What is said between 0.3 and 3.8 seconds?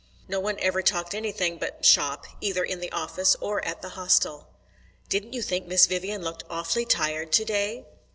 one ever talked anything but "shop," either in the office or